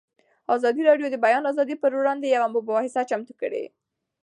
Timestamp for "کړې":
3.41-3.63